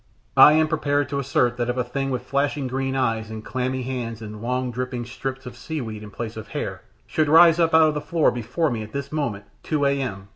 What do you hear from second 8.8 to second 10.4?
at this moment, 2 A.M.